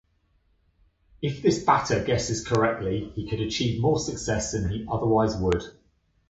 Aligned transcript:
If 1.21 1.43
this 1.43 1.63
batter 1.63 2.03
guesses 2.03 2.43
correctly, 2.43 3.11
he 3.13 3.29
could 3.29 3.39
achieve 3.39 3.79
more 3.83 3.99
success 3.99 4.51
than 4.53 4.67
he 4.69 4.83
otherwise 4.91 5.37
would. 5.37 5.63